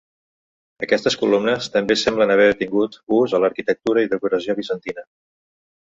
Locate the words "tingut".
2.63-2.99